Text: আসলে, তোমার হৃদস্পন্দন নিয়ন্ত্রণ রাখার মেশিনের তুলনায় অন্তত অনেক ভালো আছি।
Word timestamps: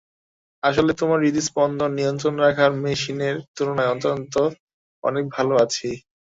আসলে, 0.63 0.91
তোমার 0.93 1.19
হৃদস্পন্দন 1.21 1.91
নিয়ন্ত্রণ 1.95 2.35
রাখার 2.43 2.71
মেশিনের 2.83 3.35
তুলনায় 3.55 3.91
অন্তত 3.93 4.35
অনেক 5.03 5.23
ভালো 5.35 5.53
আছি। 5.63 5.89